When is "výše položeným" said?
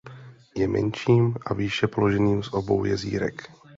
1.53-2.43